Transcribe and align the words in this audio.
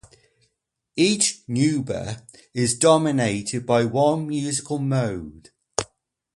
Each 0.95 1.43
"nuba" 1.47 2.23
is 2.55 2.75
dominated 2.75 3.67
by 3.67 3.85
one 3.85 4.27
musical 4.27 4.79
mode. 4.79 5.51